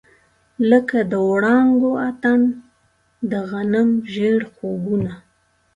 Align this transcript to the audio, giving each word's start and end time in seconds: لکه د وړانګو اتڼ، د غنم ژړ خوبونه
لکه 0.69 0.97
د 1.11 1.13
وړانګو 1.29 1.91
اتڼ، 2.09 2.39
د 3.31 3.33
غنم 3.49 3.89
ژړ 4.13 4.37
خوبونه 4.53 5.13